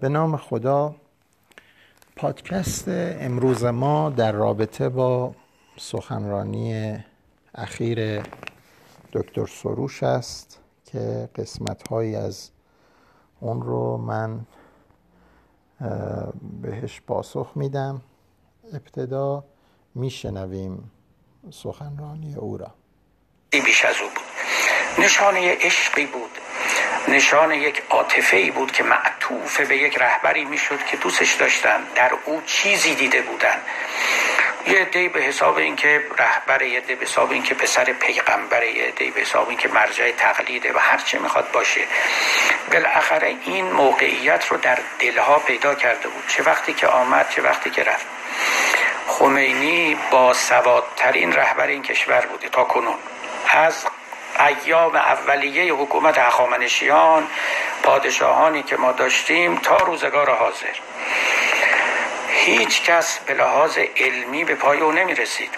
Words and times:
به 0.00 0.08
نام 0.08 0.36
خدا 0.36 0.94
پادکست 2.16 2.84
امروز 2.88 3.64
ما 3.64 4.10
در 4.10 4.32
رابطه 4.32 4.88
با 4.88 5.34
سخنرانی 5.76 6.96
اخیر 7.54 8.22
دکتر 9.12 9.46
سروش 9.46 10.02
است 10.02 10.60
که 10.84 11.28
قسمت 11.36 11.88
هایی 11.88 12.16
از 12.16 12.50
اون 13.40 13.62
رو 13.62 13.96
من 13.96 14.40
بهش 16.62 17.00
پاسخ 17.00 17.52
میدم. 17.54 18.00
ابتدا 18.74 19.44
میشنویم 19.94 20.90
سخنرانی 21.50 22.34
او 22.34 22.56
را. 22.56 22.74
بیش 23.50 23.84
از 23.84 23.94
او 24.02 24.08
بود. 24.08 25.04
نشانه 25.04 25.56
عشقی 25.60 26.06
بود. 26.06 26.41
نشان 27.08 27.52
یک 27.52 27.82
عاطفه 27.90 28.36
ای 28.36 28.50
بود 28.50 28.72
که 28.72 28.82
معطوف 28.82 29.60
به 29.60 29.76
یک 29.76 29.98
رهبری 29.98 30.44
می‌شد 30.44 30.84
که 30.86 30.96
دوستش 30.96 31.32
داشتن. 31.32 31.86
در 31.94 32.10
او 32.24 32.42
چیزی 32.46 32.94
دیده 32.94 33.22
بودن. 33.22 33.60
یه 34.66 34.78
عده 34.78 35.08
به 35.08 35.20
حساب 35.20 35.56
اینکه 35.56 36.04
رهبر 36.18 36.62
یه 36.62 36.78
عده 36.78 36.94
به 36.94 37.04
حساب 37.04 37.30
اینکه 37.30 37.54
پسر 37.54 37.84
پیغمبر 37.84 38.62
یه 38.62 38.84
عده 38.84 39.10
به 39.10 39.20
حساب 39.20 39.48
اینکه 39.48 39.68
مرجع 39.68 40.10
تقلیده 40.10 40.72
و 40.72 40.78
هر 40.78 40.98
چه 40.98 41.18
می‌خواد 41.18 41.50
باشه. 41.50 41.80
بالاخره 42.72 43.36
این 43.44 43.72
موقعیت 43.72 44.46
رو 44.46 44.56
در 44.56 44.78
دلها 44.98 45.38
پیدا 45.38 45.74
کرده 45.74 46.08
بود. 46.08 46.24
چه 46.28 46.42
وقتی 46.42 46.72
که 46.72 46.86
آمد 46.86 47.30
چه 47.30 47.42
وقتی 47.42 47.70
که 47.70 47.82
رفت. 47.82 48.06
خمینی 49.06 49.96
با 50.10 50.34
سوادترین 50.34 51.32
رهبر 51.32 51.66
این 51.66 51.82
کشور 51.82 52.20
بوده 52.20 52.48
تا 52.48 52.64
کنون. 52.64 52.98
از 53.50 53.86
ایام 54.38 54.96
اولیه 54.96 55.74
حکومت 55.74 56.18
هخامنشیان 56.18 57.26
پادشاهانی 57.82 58.62
که 58.62 58.76
ما 58.76 58.92
داشتیم 58.92 59.56
تا 59.56 59.76
روزگار 59.76 60.30
حاضر. 60.30 60.74
هیچ 62.28 62.82
کس 62.82 63.18
به 63.18 63.34
لحاظ 63.34 63.78
علمی 63.96 64.44
به 64.44 64.54
پای 64.54 64.80
او 64.80 64.92
نمی 64.92 65.14
رسید 65.14 65.50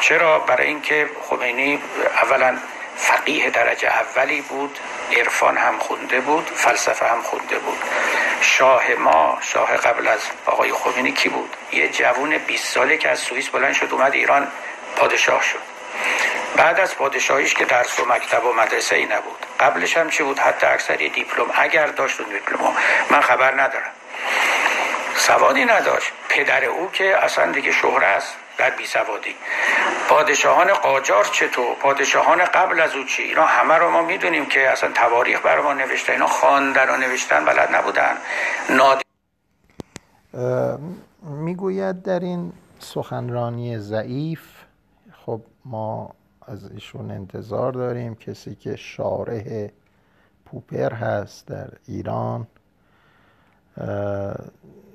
چرا؟ 0.00 0.38
برای 0.38 0.66
اینکه 0.66 1.10
خمینی 1.22 1.78
اولا 2.22 2.58
فقیه 2.96 3.50
درجه 3.50 3.88
اولی 3.88 4.40
بود 4.40 4.78
عرفان 5.16 5.56
هم 5.56 5.78
خونده 5.78 6.20
بود 6.20 6.50
فلسفه 6.54 7.06
هم 7.06 7.22
خونده 7.22 7.58
بود. 7.58 7.78
شاه 8.40 8.82
ما 8.98 9.38
شاه 9.40 9.76
قبل 9.76 10.08
از 10.08 10.20
آقای 10.46 10.72
خمینی 10.72 11.12
کی 11.12 11.28
بود؟ 11.28 11.56
یه 11.72 11.88
جوون 11.88 12.38
20 12.38 12.74
ساله 12.74 12.96
که 12.96 13.08
از 13.08 13.18
سوئیس 13.18 13.48
بلند 13.48 13.74
شد 13.74 13.88
اومد 13.92 14.14
ایران 14.14 14.48
پادشاه 14.96 15.42
شد. 15.42 15.71
بعد 16.56 16.80
از 16.80 16.94
پادشاهیش 16.94 17.54
که 17.54 17.64
درس 17.64 18.00
و 18.00 18.04
مکتب 18.04 18.44
و 18.44 18.52
مدرسه 18.52 18.96
ای 18.96 19.04
نبود. 19.04 19.46
قبلش 19.60 19.96
هم 19.96 20.10
چی 20.10 20.22
بود؟ 20.22 20.38
حتی 20.38 20.66
اکثری 20.66 21.08
دیپلم. 21.08 21.46
اگر 21.54 21.86
داشت 21.86 22.20
اون 22.20 22.30
دیپلم 22.30 22.72
من 23.10 23.20
خبر 23.20 23.60
ندارم. 23.60 23.90
سوادی 25.16 25.64
نداشت. 25.64 26.12
پدر 26.28 26.64
او 26.64 26.90
که 26.90 27.24
اصلا 27.24 27.52
دیگه 27.52 27.72
شهره 27.72 28.06
است. 28.06 28.36
در 28.58 28.70
بی 28.70 28.86
سوادی. 28.86 29.34
پادشاهان 30.08 30.72
قاجار 30.72 31.24
چطور 31.24 31.74
پادشاهان 31.74 32.44
قبل 32.44 32.80
از 32.80 32.94
او 32.94 33.04
چی؟ 33.04 33.22
اینا 33.22 33.44
همه 33.44 33.74
رو 33.74 33.90
ما 33.90 34.02
می‌دونیم 34.02 34.46
که 34.46 34.70
اصلا 34.70 34.92
تواریخ 34.92 35.40
بر 35.40 35.60
ما 35.60 35.72
نوشته. 35.72 36.12
اینا 36.12 36.26
خواندن 36.26 36.88
و 36.88 36.96
نوشتن 36.96 37.44
بلد 37.44 37.74
نبودن. 37.74 38.16
ناد... 38.70 39.02
می‌گوید 41.22 42.02
در 42.02 42.20
این 42.20 42.52
سخنرانی 42.78 43.78
ضعیف 43.78 44.40
خب 45.26 45.40
ما 45.64 46.14
از 46.46 46.72
ایشون 46.72 47.10
انتظار 47.10 47.72
داریم. 47.72 48.14
کسی 48.14 48.54
که 48.54 48.76
شارح 48.76 49.68
پوپر 50.44 50.92
هست 50.92 51.46
در 51.46 51.68
ایران 51.86 52.46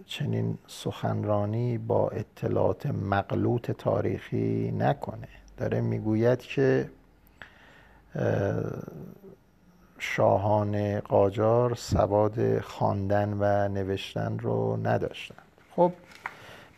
چنین 0.05 0.57
سخنرانی 0.67 1.77
با 1.77 2.09
اطلاعات 2.09 2.85
مغلوط 2.85 3.71
تاریخی 3.71 4.71
نکنه. 4.71 5.27
داره 5.57 5.81
می‌گوید 5.81 6.39
که 6.39 6.89
شاهان 9.99 10.99
قاجار 10.99 11.75
سواد 11.75 12.59
خواندن 12.59 13.37
و 13.39 13.67
نوشتن 13.67 14.39
رو 14.39 14.77
نداشتند. 14.83 15.47
خب 15.75 15.91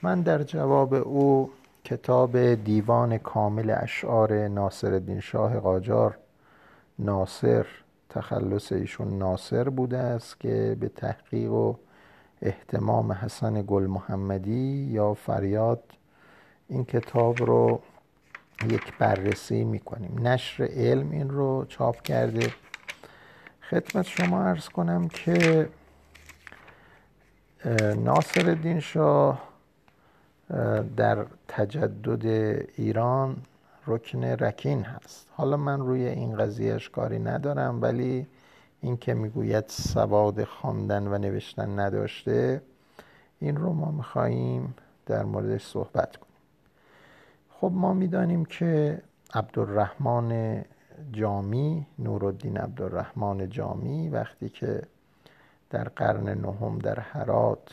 من 0.02 0.22
در 0.22 0.44
جواب 0.44 0.94
او 0.94 1.52
کتاب 1.84 2.54
دیوان 2.54 3.18
کامل 3.18 3.76
اشعار 3.78 4.48
ناصر 4.48 5.20
شاه 5.20 5.60
قاجار 5.60 6.18
ناصر 7.00 7.66
تخلص 8.10 8.72
ایشون 8.72 9.18
ناصر 9.18 9.70
بوده 9.70 9.98
است 9.98 10.40
که 10.40 10.78
به 10.80 10.90
تحقیق 10.90 11.52
و 11.52 11.76
احتمام 12.42 13.12
حسن 13.12 13.64
گل 13.68 13.84
محمدی 13.84 14.90
یا 14.92 15.14
فریاد 15.14 15.84
این 16.68 16.86
کتاب 16.86 17.44
رو 17.44 17.82
یک 18.70 18.98
بررسی 18.98 19.64
می‌کنیم. 19.64 20.28
نشر 20.28 20.64
علم 20.64 21.12
این 21.12 21.30
رو 21.30 21.66
چاپ 21.66 22.02
کرده. 22.02 22.54
خدمت 23.70 24.06
شما 24.06 24.44
ارز 24.44 24.70
کنم 24.70 25.08
که 25.08 25.70
ناصر 27.98 28.50
الدین 28.50 28.80
شاه 28.80 29.49
در 30.98 31.26
تجدد 31.48 32.26
ایران 32.76 33.38
رکن 33.88 34.24
رکین 34.24 34.84
هست. 34.84 35.28
حالا 35.32 35.58
من 35.58 35.80
روی 35.80 36.06
این 36.06 36.38
قضیهش 36.38 36.90
کاری 36.90 37.20
ندارم 37.20 37.82
ولی 37.82 38.28
این 38.82 38.98
که 38.98 39.14
می‌گوید 39.14 39.66
سواد 39.68 40.44
خواندن 40.44 41.08
و 41.08 41.18
نوشتن 41.18 41.80
نداشته 41.80 42.62
این 43.40 43.58
رو 43.58 43.74
ما 43.74 43.92
میخواییم 43.92 44.76
در 45.06 45.24
موردش 45.24 45.66
صحبت 45.66 46.18
کنیم. 46.18 46.30
خب 47.50 47.72
ما 47.74 47.94
می‌دانیم 47.94 48.46
که 48.46 49.02
عبدالرحمن 49.34 50.62
جامی 51.12 51.86
نورالدین 52.00 52.58
عبدالرحمن 52.58 53.50
جامی 53.50 54.10
وقتی 54.10 54.50
که 54.50 54.82
در 55.70 55.84
قرن 55.84 56.30
نهم 56.30 56.80
در 56.80 57.00
حرات 57.00 57.70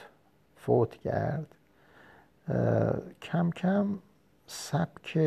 فوت 0.57 0.91
کرد 0.91 1.56
کم 3.23 3.51
کم 3.51 3.99
سبک 4.47 5.19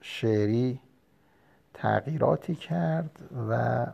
شعری 0.00 0.80
تغییراتی 1.74 2.54
کرد 2.54 3.18
و 3.48 3.86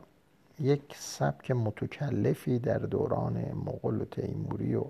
یک 0.60 0.96
سبک 0.96 1.50
متکلفی 1.50 2.58
در 2.58 2.78
دوران 2.78 3.52
مغول 3.52 4.00
و 4.00 4.04
تیموری 4.04 4.74
و 4.74 4.84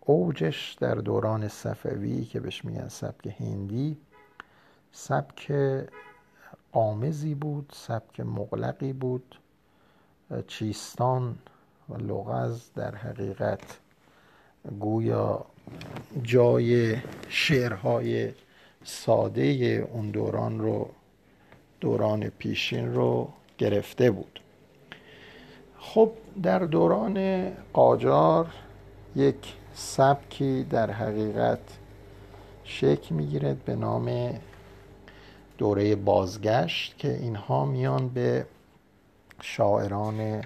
اوجش 0.00 0.76
در 0.80 0.94
دوران 0.94 1.48
صفوی 1.48 2.24
که 2.24 2.40
بهش 2.40 2.64
میگن 2.64 2.88
سبک 2.88 3.34
هندی 3.40 3.96
سبک 4.92 5.52
قامزی 6.72 7.34
بود 7.34 7.72
سبک 7.74 8.20
مغلقی 8.20 8.92
بود 8.92 9.40
چیستان 10.46 11.38
و 11.88 11.94
لغز 11.94 12.72
در 12.72 12.94
حقیقت 12.94 13.78
گویا 14.80 15.46
جای 16.22 16.96
شعرهای 17.28 18.32
ساده 18.84 19.42
اون 19.92 20.10
دوران 20.10 20.60
رو 20.60 20.90
دوران 21.80 22.28
پیشین 22.28 22.94
رو 22.94 23.28
گرفته 23.58 24.10
بود. 24.10 24.40
خب 25.78 26.12
در 26.42 26.58
دوران 26.58 27.48
قاجار 27.72 28.46
یک 29.16 29.54
سبکی 29.74 30.64
در 30.70 30.90
حقیقت 30.90 31.58
شکل 32.64 33.14
می‌گیرد 33.14 33.64
به 33.64 33.76
نام 33.76 34.34
دوره 35.58 35.96
بازگشت 35.96 36.98
که 36.98 37.14
اینها 37.14 37.64
میان 37.64 38.08
به 38.08 38.46
شاعران 39.40 40.42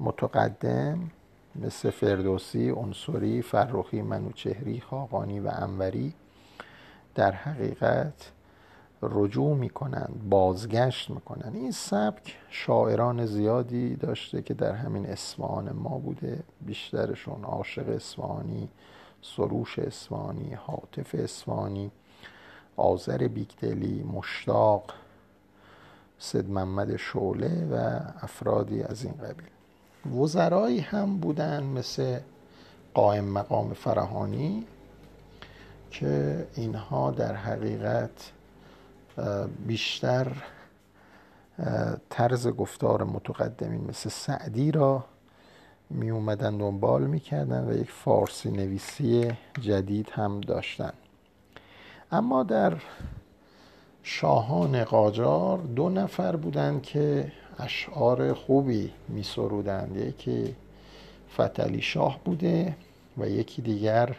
متقدم 0.00 1.10
مثل 1.56 1.90
فردوسی، 1.90 2.70
انصوری، 2.70 3.42
فرخی، 3.42 4.02
منوچهری، 4.02 4.80
خاقانی 4.80 5.40
و 5.40 5.50
انوری 5.52 6.14
در 7.14 7.32
حقیقت 7.32 8.32
رجوع 9.02 9.56
می‌کنند 9.56 10.26
بازگشت 10.28 11.10
می‌کنند. 11.10 11.54
این 11.54 11.70
سبک 11.70 12.36
شاعران 12.50 13.26
زیادی 13.26 13.96
داشته 13.96 14.42
که 14.42 14.54
در 14.54 14.72
همین 14.72 15.06
اسفان 15.06 15.72
ما 15.72 15.98
بوده. 15.98 16.42
بیشترشون 16.60 17.44
عاشق 17.44 17.88
اسفانی 17.88 18.68
سروش 19.22 19.78
اسفانی 19.78 20.54
حاطف 20.54 21.14
اسفانی 21.14 21.90
آذر 22.76 23.28
بیکدلی 23.28 24.02
مشتاق 24.02 24.92
سید 26.18 26.50
محمد 26.50 26.96
شعله 26.96 27.66
و 27.66 28.00
افرادی 28.22 28.82
از 28.82 29.04
این 29.04 29.14
قبیل. 29.14 29.59
وزرایی 30.06 30.80
هم 30.80 31.18
بودن 31.18 31.62
مثل 31.62 32.18
قائم 32.94 33.24
مقام 33.24 33.74
فرهانی 33.74 34.66
که 35.90 36.46
اینها 36.54 37.10
در 37.10 37.34
حقیقت 37.34 38.32
بیشتر 39.66 40.32
طرز 42.10 42.48
گفتار 42.48 43.04
متقدمین 43.04 43.84
مثل 43.88 44.10
سعدی 44.10 44.70
را 44.72 45.04
می 45.90 46.10
اومدن 46.10 46.58
دنبال 46.58 47.02
می‌کردن 47.02 47.68
و 47.68 47.78
یک 47.78 47.90
فارسی 47.90 48.50
نویسی 48.50 49.32
جدید 49.60 50.10
هم 50.10 50.40
داشتن. 50.40 50.92
اما 52.12 52.42
در 52.42 52.76
شاهان 54.02 54.84
قاجار 54.84 55.58
دو 55.58 55.88
نفر 55.88 56.36
بودند 56.36 56.82
که 56.82 57.32
اشعار 57.60 58.34
خوبی 58.34 58.92
می 59.08 59.22
سرودند 59.22 59.96
یکی 59.96 60.56
فتلی 61.34 61.82
شاه 61.82 62.20
بوده 62.24 62.76
و 63.18 63.28
یکی 63.28 63.62
دیگر 63.62 64.16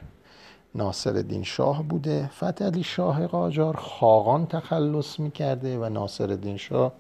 ناصر 0.75 1.41
شاه 1.43 1.83
بوده. 1.83 2.27
فتلی 2.27 2.83
شاه 2.83 3.27
قاجار 3.27 3.75
خاقان 3.75 4.45
تخلص 4.45 5.19
می‌کرده 5.19 5.77
و 5.77 5.89
ناصر 5.89 6.55
شاه 6.57 6.93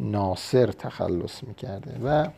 ناصر 0.00 0.66
تخلص 0.66 1.44
می‌کرده. 1.44 2.00
و 2.04 2.28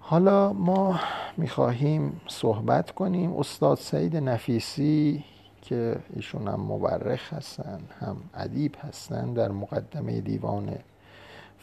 حالا 0.00 0.52
ما 0.52 1.00
می‌خواهیم 1.36 2.20
صحبت 2.28 2.90
کنیم. 2.90 3.36
استاد 3.36 3.78
سعید 3.78 4.16
نفیسی 4.16 5.24
که 5.62 5.96
ایشون 6.16 6.48
هم 6.48 6.60
مورخ 6.60 7.32
هستن 7.32 7.80
هم 8.00 8.16
ادیب 8.34 8.76
هستن 8.80 9.32
در 9.32 9.48
مقدمه 9.48 10.20
دیوان 10.20 10.78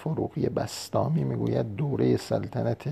فروغی 0.04 0.50
بستامی 0.50 1.24
می‌گوید 1.24 1.76
دوره 1.76 2.18
سلطنت 2.18 2.84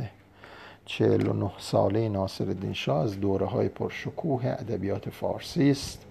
49 0.85 1.51
ساله 1.57 2.09
ناصر 2.09 2.73
شاه 2.73 3.03
از 3.03 3.19
دوره 3.19 3.45
های 3.45 3.69
پرشکوه 3.69 4.45
ادبیات 4.45 5.09
فارسی 5.09 5.71
است 5.71 6.05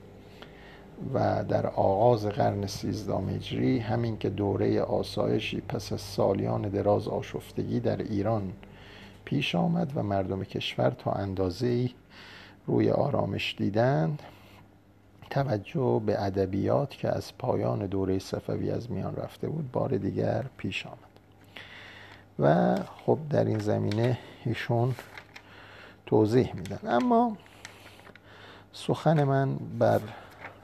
و 1.15 1.45
در 1.45 1.67
آغاز 1.67 2.27
قرن 2.27 2.67
سیزدهم 2.67 3.29
هجری 3.29 3.79
همین 3.79 4.19
که 4.19 4.31
دوره 4.31 4.81
آسایشی 4.81 5.61
پس 5.61 5.93
از 5.93 6.01
سالیان 6.01 6.63
دراز 6.63 7.09
آشفتگی 7.09 7.81
در 7.81 7.97
ایران 7.97 8.53
پیش 9.25 9.55
آمد 9.55 9.93
و 9.95 10.03
مردم 10.03 10.45
کشور 10.45 10.91
تا 10.91 11.13
اندازه 11.13 11.91
روی 12.67 12.91
آرامش 12.91 13.55
دیدند 13.59 14.23
توجه 15.31 16.03
به 16.07 16.23
ادبیات 16.23 16.91
که 16.91 17.09
از 17.09 17.39
پایان 17.39 17.87
دوره 17.87 18.19
صفوی 18.19 18.71
از 18.71 18.91
میان 18.91 19.17
رفته 19.17 19.49
بود 19.49 19.73
بار 19.73 19.97
دیگر 19.97 20.45
پیش 20.57 20.87
آمد. 20.87 20.99
و 22.39 22.77
خب 23.07 23.19
در 23.31 23.45
این 23.45 23.59
زمینه 23.59 24.19
ایشون 24.45 24.95
توضیح 26.07 26.57
میدن. 26.57 26.79
اما 26.85 27.37
سخن 28.73 29.25
من 29.25 29.57
بر 29.79 30.01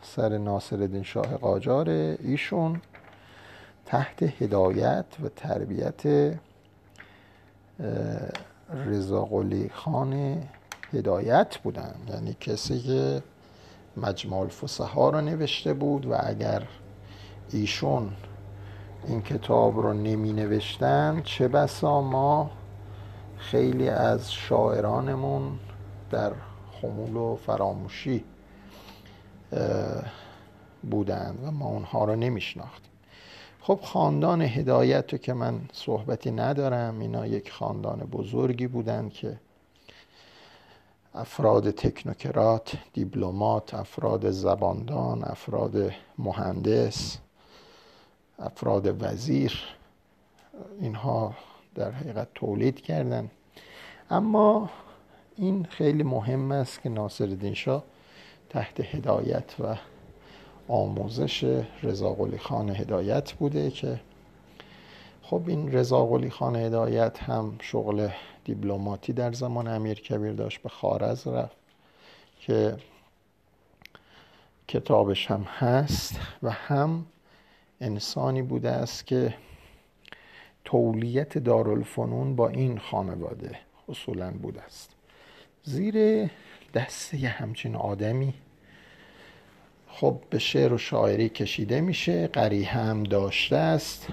سر 0.03 0.39
ناصر 0.39 1.03
شاه 1.03 1.37
قاجار 1.37 1.89
ایشون 1.89 2.81
تحت 3.87 4.23
هدایت 4.43 5.05
و 5.25 5.29
تربیت 5.29 6.35
رضا 8.87 9.29
خان 9.73 10.43
هدایت 10.93 11.59
بودن. 11.59 11.95
یعنی 12.09 12.37
کسی 12.41 12.81
که 12.81 13.23
مجموع 13.97 14.41
الفصحا 14.41 15.11
رو 15.11 15.21
نوشته 15.21 15.75
بود 15.75 16.07
و 16.07 16.17
اگر 16.21 16.63
ایشون 17.51 18.13
این 19.07 19.23
کتاب 19.23 19.79
رو 19.79 19.93
نمی 19.93 20.33
نوشتن 20.33 21.23
چه 21.25 21.49
بسا 21.49 22.01
ما 22.01 22.51
خیلی 23.37 23.89
از 23.89 24.33
شاعرانمون 24.33 25.59
در 26.11 26.33
خمول 26.73 27.17
و 27.17 27.37
فراموشی 27.37 28.25
بودند 30.91 31.39
و 31.45 31.51
ما 31.51 31.67
اونها 31.67 32.05
رو 32.05 32.17
نمیشناختیم 32.17 32.93
خب 33.61 33.79
خاندان 33.83 34.43
هدایت 34.43 35.13
رو 35.13 35.19
که 35.19 35.33
من 35.33 35.61
صحبتی 35.73 36.31
ندارم 36.31 36.99
اینا 36.99 37.27
یک 37.27 37.53
خاندان 37.53 37.99
بزرگی 37.99 38.67
بودند 38.67 39.13
که 39.13 39.39
افراد 41.15 41.71
تکنوکرات 41.71 42.73
دیپلمات 42.93 43.75
افراد 43.75 44.31
زباندان 44.31 45.25
افراد 45.25 45.93
مهندس 46.19 47.19
افراد 48.39 49.03
وزیر 49.03 49.63
اینها 50.81 51.35
در 51.75 51.91
حقیقت 51.91 52.29
تولید 52.35 52.81
کردن. 52.81 53.31
اما 54.11 54.71
این 55.37 55.65
خیلی 55.65 56.03
مهم 56.03 56.53
است 56.53 56.83
که 56.83 56.89
ناصر 56.89 57.53
شاه 57.55 57.85
تحت 58.51 58.81
هدایت 58.81 59.55
و 59.61 59.77
آموزش 60.69 61.65
رضا 61.83 62.17
خان 62.41 62.71
هدایت 62.71 63.33
بوده 63.33 63.71
که 63.71 64.01
خب 65.33 65.43
این 65.47 65.73
رضا 65.73 66.21
خان 66.31 66.57
هدایت 66.57 67.23
هم 67.23 67.59
شغل 67.61 68.09
دیپلماتی 68.45 69.13
در 69.13 69.33
زمان 69.33 69.69
امیر 69.69 70.01
کبیر 70.01 70.33
داشت 70.33 70.63
به 70.63 70.69
خارز 70.69 71.27
رفت 71.27 71.57
که 72.41 72.77
کتابش 74.69 75.31
هم 75.31 75.43
هست 75.43 76.21
و 76.43 76.51
هم 76.51 77.07
انسانی 77.81 78.43
بوده 78.43 78.71
است 78.71 79.07
که 79.07 79.35
تولیت 80.65 81.39
دارالفنون 81.39 82.37
با 82.37 82.49
این 82.49 82.79
خانواده 82.79 83.59
اصولا 83.89 84.31
بوده 84.31 84.63
است. 84.63 84.91
زیر 85.63 86.29
دست 86.75 87.15
یه 87.15 87.29
همچین 87.29 87.77
آدمی 87.77 88.35
خب 89.89 90.21
به 90.31 90.39
شعر 90.39 90.73
و 90.73 90.79
شاعری 90.79 91.29
کشیده 91.29 91.81
میشه 91.81 92.27
قریه 92.27 92.69
هم 92.69 93.03
داشته 93.03 93.57
است. 93.57 94.09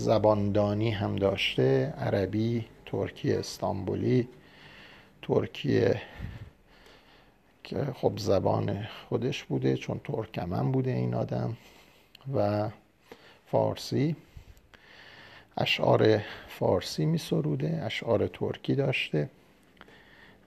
زباندانی 0.00 0.90
هم 0.90 1.16
داشته 1.16 1.94
عربی 1.98 2.64
ترکی 2.86 3.32
استانبولی. 3.32 4.28
ترکی 5.22 5.84
که 7.64 7.86
خب 7.94 8.12
زبان 8.16 8.86
خودش 9.08 9.44
بوده 9.44 9.76
چون 9.76 10.00
ترکمن 10.04 10.72
بوده 10.72 10.90
این 10.90 11.14
آدم. 11.14 11.56
و 12.34 12.68
فارسی. 13.50 14.16
اشعار 15.56 16.20
فارسی 16.48 17.06
می 17.06 17.18
سروده 17.18 17.82
اشعار 17.84 18.26
ترکی 18.26 18.74
داشته. 18.74 19.30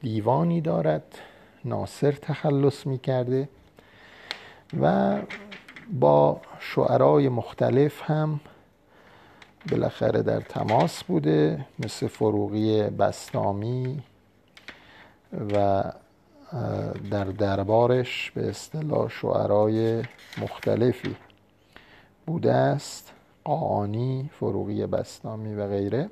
دیوانی 0.02 0.62
دارد 0.62 1.20
ناصر 1.66 2.12
تخلص 2.12 2.88
می 2.88 3.00
کرده 3.00 3.50
و 4.82 5.20
با 5.92 6.42
شعرای 6.60 7.30
مختلف 7.30 8.02
هم 8.12 8.40
بالاخره 9.72 10.22
در 10.22 10.40
تماس 10.40 11.04
بوده 11.04 11.66
مثل 11.80 12.08
فروغی 12.08 12.84
بستامی 12.84 14.04
و 15.54 15.84
در 17.12 17.24
دربارش 17.24 18.32
به 18.32 18.50
اصطلاح 18.50 19.10
شعرای 19.10 20.04
مختلفی 20.42 21.16
بوده 22.26 22.54
است. 22.54 23.14
قانی 23.44 24.30
فروغی 24.34 24.86
بستامی 24.86 25.56
و 25.56 25.68
غیره. 25.68 26.10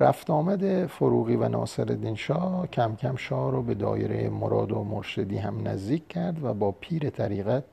رفت 0.00 0.30
آمد 0.30 0.86
فروغی 0.86 1.36
و 1.36 1.48
ناصر 1.48 2.14
شاه 2.14 2.66
کم 2.66 2.96
کم 2.96 3.16
شاه 3.16 3.52
رو 3.52 3.62
به 3.62 3.74
دایره 3.74 4.28
مراد 4.28 4.72
و 4.72 4.84
مرشدی 4.84 5.38
هم 5.38 5.68
نزدیک 5.68 6.08
کرد 6.08 6.44
و 6.44 6.54
با 6.54 6.72
پیر 6.72 7.10
طریقت 7.10 7.64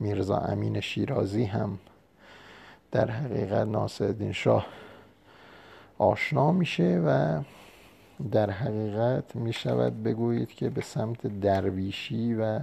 میرزا 0.00 0.36
امین 0.36 0.80
شیرازی 0.80 1.44
هم 1.44 1.78
در 2.94 3.10
حقیقت 3.10 3.66
ناصر 3.66 4.32
شاه 4.32 4.66
آشنا 5.98 6.52
میشه 6.52 7.02
و 7.06 7.42
در 8.32 8.50
حقیقت 8.50 9.36
می‌شود 9.36 10.02
بگویید 10.02 10.48
که 10.48 10.70
به 10.70 10.80
سمت 10.80 11.40
درویشی 11.40 12.34
و 12.34 12.60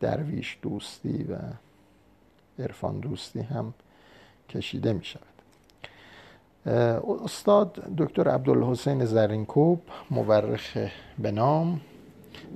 درویش 0.00 0.58
دوستی 0.62 1.24
و 1.24 1.36
عرفان 2.58 3.00
دوستی 3.00 3.40
هم 3.40 3.74
کشیده 4.48 4.92
می 4.92 5.04
شود 5.04 5.22
استاد 7.24 7.72
دکتر 7.98 8.28
عبدالحسین 8.28 9.04
زرینکوب 9.04 9.80
مورخ 10.10 10.76
به 11.18 11.30
نام 11.30 11.80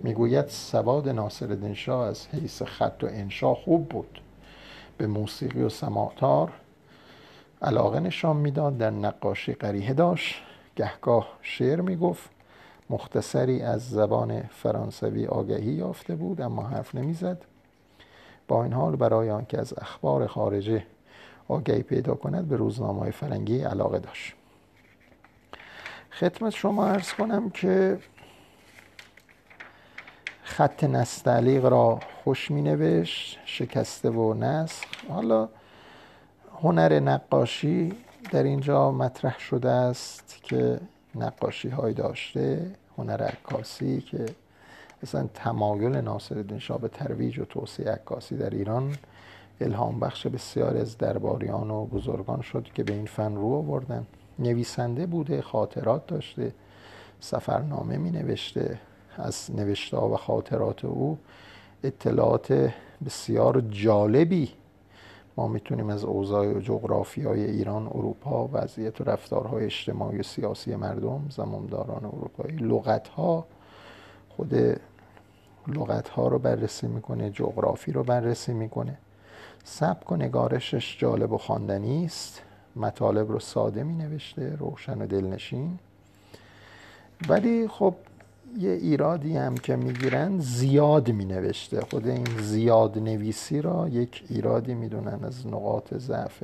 می‌گوید 0.02 0.46
سواد 0.48 1.08
ناصر 1.08 1.74
شاه 1.74 2.06
از 2.06 2.26
حیث 2.26 2.62
خط 2.62 3.00
و 3.02 3.06
انشا 3.06 3.54
خوب 3.54 3.88
بود. 3.88 4.20
به 4.98 5.06
موسیقی 5.06 5.62
و 5.62 5.68
سماعتار 5.68 6.52
علاقه 7.62 8.00
نشان 8.00 8.36
می‌داد 8.36 8.78
در 8.78 8.90
نقاشی 8.90 9.52
قریه 9.52 9.92
داشت. 9.92 10.42
گهگاه 10.76 11.28
شعر 11.42 11.80
می‌گفت 11.80 12.30
مختصری 12.90 13.62
از 13.62 13.90
زبان 13.90 14.42
فرانسوی 14.42 15.26
آگهی 15.26 15.72
یافته 15.72 16.14
بود 16.14 16.40
اما 16.40 16.62
حرف 16.62 16.94
نمی‌زد. 16.94 17.44
با 18.48 18.64
این 18.64 18.72
حال 18.72 18.96
برای 18.96 19.30
آنکه 19.30 19.60
از 19.60 19.74
اخبار 19.78 20.26
خارجه 20.26 20.86
آگهی 21.48 21.82
پیدا 21.82 22.14
کند 22.14 22.48
به 22.48 22.56
روزنامه 22.56 23.10
فرنگی 23.10 23.60
علاقه 23.60 23.98
داشت. 23.98 24.34
خدمت 26.10 26.50
شما 26.50 26.86
ارز 26.86 27.12
کنم 27.12 27.50
که 27.50 27.98
خط 30.42 30.84
نستعلیق 30.84 31.64
را 31.64 32.00
خوش 32.24 32.50
می 32.50 33.02
شکسته 33.44 34.10
و 34.10 34.34
نسخ. 34.34 34.84
حالا 35.08 35.48
هنر 36.62 37.00
نقاشی 37.00 37.92
در 38.30 38.42
اینجا 38.42 38.92
مطرح 38.92 39.38
شده 39.38 39.70
است 39.70 40.38
که 40.42 40.80
نقاشی 41.14 41.68
های 41.68 41.94
داشته 41.94 42.70
هنر 42.98 43.22
عکاسی 43.22 44.00
که 44.00 44.26
اصلا 45.02 45.28
تمایل 45.34 45.96
ناصرالدین 45.96 46.58
شاه 46.58 46.78
به 46.78 46.88
ترویج 46.88 47.38
و 47.38 47.44
توسعه 47.44 47.92
عکاسی 47.92 48.36
در 48.36 48.50
ایران 48.50 48.96
الهام 49.60 50.00
بخش 50.00 50.26
بسیاری 50.26 50.78
از 50.78 50.98
درباریان 50.98 51.70
و 51.70 51.84
بزرگان 51.86 52.40
شد 52.40 52.66
که 52.74 52.82
به 52.82 52.92
این 52.92 53.06
فن 53.06 53.34
رو 53.34 53.54
آوردن. 53.54 54.06
نویسنده 54.38 55.06
بوده 55.06 55.42
خاطرات 55.42 56.06
داشته 56.06 56.54
سفرنامه 57.20 57.96
می 57.96 58.10
نوشته. 58.10 58.78
از 59.16 59.50
نوشته 59.54 59.96
و 59.96 60.16
خاطرات 60.16 60.84
او 60.84 61.18
اطلاعات 61.84 62.72
بسیار 63.06 63.60
جالبی 63.60 64.52
ما 65.36 65.48
می‌تونیم 65.48 65.90
از 65.90 66.04
اوضاع 66.04 66.52
و 66.52 66.60
جغرافی 66.60 67.22
های 67.22 67.44
ایران 67.44 67.86
اروپا 67.86 68.50
وضعیت 68.52 69.00
و 69.00 69.04
رفتارهای 69.04 69.64
اجتماعی 69.64 70.18
و 70.18 70.22
سیاسی 70.22 70.76
مردم 70.76 71.20
زمامداران 71.30 72.04
اروپایی. 72.04 72.56
لغت 72.56 73.08
ها 73.08 73.46
خود 74.28 74.54
لغت 75.68 76.08
ها 76.08 76.28
رو 76.28 76.38
بررسی 76.38 76.86
می‌کنه 76.86 77.30
جغرافی 77.30 77.92
رو 77.92 78.02
بررسی 78.02 78.52
می‌کنه. 78.52 78.98
سبک 79.64 80.12
و 80.12 80.16
نگارشش 80.16 80.98
جالب 80.98 81.32
و 81.32 81.38
خواندنی 81.38 82.04
است. 82.04 82.42
مطالب 82.76 83.32
رو 83.32 83.38
ساده 83.38 83.82
می 83.82 83.94
نوشته 83.94 84.56
روشن 84.56 85.02
و 85.02 85.06
دلنشین. 85.06 85.78
ولی 87.28 87.68
خب 87.68 87.94
یه 88.58 88.70
ایرادی 88.70 89.36
هم 89.36 89.54
که 89.54 89.76
می‌گیرن 89.76 90.38
زیاد 90.38 91.10
می 91.10 91.24
نوشته 91.24 91.80
خود 91.80 92.08
این 92.08 92.26
زیاد 92.40 92.98
نویسی 92.98 93.62
را 93.62 93.88
یک 93.88 94.24
ایرادی 94.28 94.74
می‌دونن 94.74 95.24
از 95.24 95.46
نقاط 95.46 95.94
ضعف 95.94 96.42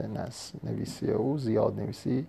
نویسی 0.65 1.11
او. 1.11 1.39
زیاد 1.39 1.81
نویسی 1.81 2.27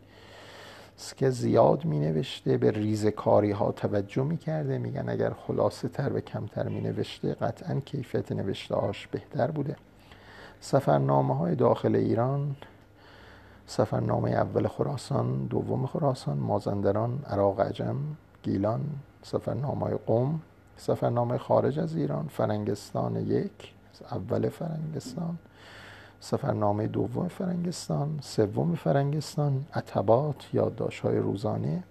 که 1.16 1.30
زیاد 1.30 1.86
می 1.86 2.00
نوشته 2.00 2.58
به 2.58 2.72
ریزکاری 2.72 3.52
ها 3.52 3.72
توجه 3.72 4.24
می 4.24 4.38
کرده 4.38 4.78
میگن 4.78 5.10
اگر 5.10 5.34
خلاصه 5.48 5.88
تر 5.88 6.14
و 6.14 6.20
کمتر 6.20 6.68
می 6.68 6.82
نوشته 6.82 7.34
قطعا 7.34 7.80
کیفیت 7.80 8.32
نوشته 8.32 8.76
هاش 8.76 9.08
بهتر 9.08 9.52
بوده. 9.52 9.76
سفرنامه 10.62 11.38
های 11.38 11.56
داخل 11.56 11.96
ایران 11.96 12.56
سفرنامه 13.68 14.30
اول 14.32 14.68
خراسان 14.68 15.46
دوم 15.46 15.86
خراسان 15.86 16.38
مازندران 16.38 17.20
عراق 17.28 17.60
عجم 17.60 17.96
گیلان 18.44 18.82
سفرنامه 19.24 19.96
قوم 19.96 20.42
سفرنامه 20.78 21.38
خارج 21.38 21.80
از 21.80 21.96
ایران 21.96 22.28
فرنگستان 22.28 23.16
یک 23.16 23.74
اول 24.12 24.50
فرنگستان 24.50 25.38
سفرنامه 26.20 26.88
دوم 26.88 27.28
فرنگستان 27.28 28.20
سوم 28.22 28.76
فرنگستان 28.76 29.66
عتبات 29.74 30.50
یادداشت 30.54 31.00
های 31.00 31.18
روزانه. 31.18 31.84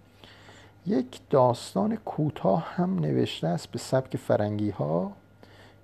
یک 0.87 1.21
داستان 1.31 1.97
کوتاه 1.97 2.67
هم 2.75 2.99
نوشته 2.99 3.47
است 3.49 3.71
به 3.71 3.79
سبک 3.79 4.17
فرنگی 4.17 4.71
ها 4.71 5.13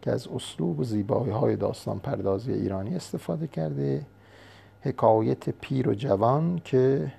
که 0.03 0.11
از 0.11 0.29
اسلوب 0.29 0.81
و 0.81 0.85
زیبایی 0.85 1.33
های 1.33 1.57
داستان 1.57 1.99
پردازی 1.99 2.53
ایرانی 2.53 2.97
استفاده 2.97 3.47
کرده. 3.47 4.07
حکایت 4.81 5.49
پیر 5.49 5.89
و 5.89 5.95
جوان 5.95 6.61
که 6.65 7.13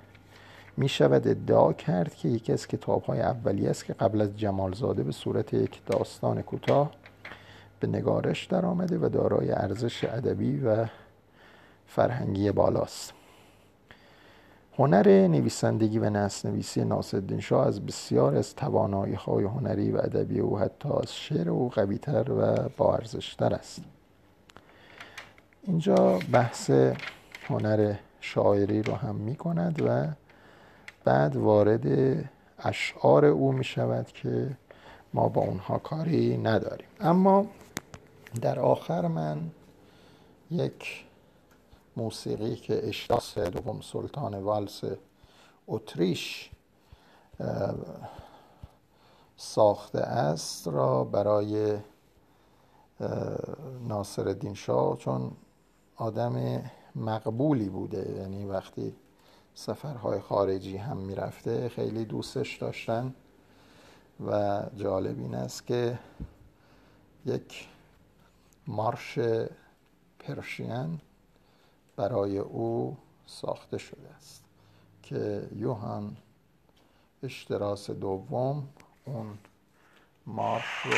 می 0.76 0.88
شود 0.88 1.28
ادعا 1.28 1.72
کرد 1.72 2.14
که 2.14 2.28
یکی 2.28 2.52
از 2.52 2.66
کتاب 2.66 3.02
های 3.02 3.20
اولی 3.20 3.68
است 3.68 3.84
که 3.84 3.92
قبل 3.92 4.20
از 4.20 4.36
جمالزاده 4.36 5.02
به 5.02 5.12
صورت 5.12 5.54
یک 5.54 5.86
داستان 5.86 6.42
کوتاه 6.42 6.90
به 7.80 7.86
نگارش 7.86 8.44
در 8.44 8.66
آمده 8.66 8.98
و 8.98 9.08
دارای 9.08 9.50
ارزش 9.50 10.04
ادبی 10.04 10.60
و 10.60 10.86
فرهنگی 11.86 12.52
بالاست. 12.52 13.12
هنر 14.78 15.28
نویسندگی 15.28 15.98
و 15.98 16.10
نصر 16.10 16.48
نویسی 16.48 16.84
ناصرالدین 16.84 17.40
شاه 17.40 17.66
از 17.66 17.86
بسیار 17.86 18.34
از 18.34 18.54
توانایی 18.54 19.14
های 19.14 19.44
هنری 19.44 19.90
و 19.92 19.96
ادبی 19.96 20.40
او 20.40 20.58
حتی 20.58 20.88
از 20.88 21.14
شعر 21.14 21.48
او 21.48 21.68
قویتر 21.68 22.30
و 22.32 22.68
با 22.76 22.94
ارزشتر 22.94 23.54
است. 23.54 23.82
اینجا 25.62 26.18
بحث 26.32 26.70
هنر 27.48 27.94
شاعری 28.20 28.82
رو 28.82 28.94
هم 28.94 29.14
می 29.14 29.36
کند 29.36 29.82
و 29.82 30.06
بعد 31.06 31.36
وارد 31.36 31.86
اشعار 32.58 33.24
او 33.24 33.52
می 33.52 33.64
شود 33.64 34.06
که 34.06 34.56
ما 35.14 35.28
با 35.28 35.42
اونها 35.42 35.78
کاری 35.78 36.38
نداریم. 36.38 36.86
اما 37.00 37.46
در 38.40 38.60
آخر 38.60 39.06
من 39.06 39.50
یک 40.50 41.04
موسیقی 41.96 42.56
که 42.56 42.88
اشتاس 42.88 43.38
دوم 43.38 43.80
سلطان 43.80 44.34
والس 44.34 44.84
اتریش 45.66 46.50
ساخته 49.36 50.00
است 50.00 50.68
را 50.68 51.04
برای 51.04 51.78
ناصر 53.88 54.52
شاه 54.54 54.96
چون 54.96 55.30
آدم 55.96 56.62
مقبولی 56.96 57.68
بوده. 57.68 58.12
یعنی 58.18 58.44
وقتی 58.44 58.94
سفرهای 59.58 60.20
خارجی 60.20 60.76
هم 60.76 60.96
می‌رفته. 60.96 61.68
خیلی 61.68 62.04
دوستش 62.04 62.56
داشتن 62.56 63.14
و 64.26 64.62
جالب 64.76 65.18
این 65.18 65.34
است 65.34 65.66
که 65.66 65.98
یک 67.26 67.68
مارش 68.66 69.18
پرشین 70.18 71.00
برای 71.96 72.38
او 72.38 72.96
ساخته 73.26 73.78
شده 73.78 74.08
است 74.16 74.44
که 75.02 75.48
یوهان 75.56 76.16
اشتراس 77.22 77.90
دوم 77.90 78.68
اون 79.04 79.38
مارش 80.26 80.64
رو 80.84 80.92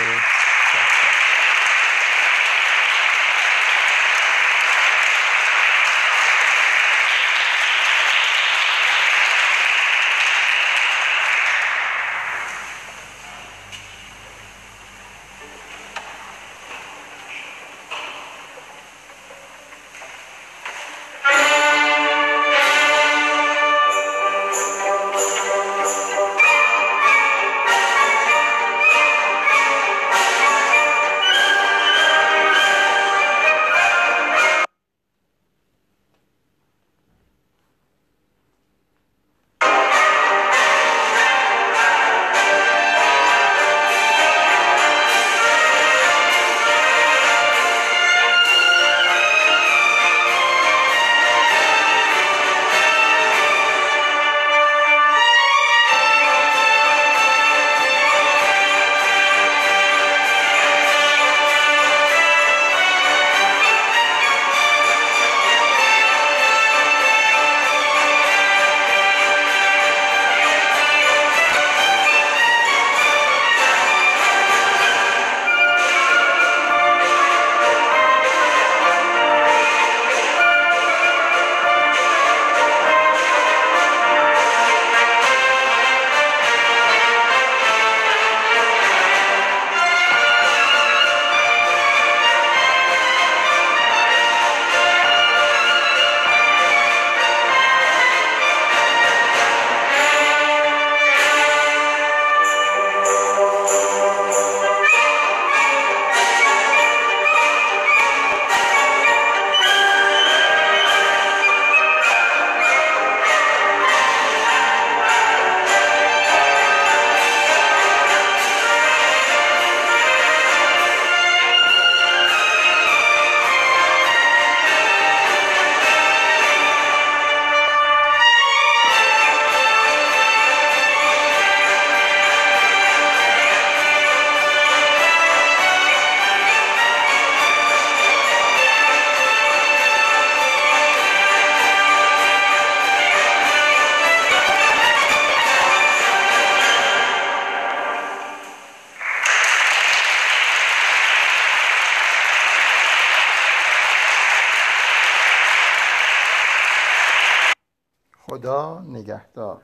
نگهدار. 158.99 159.63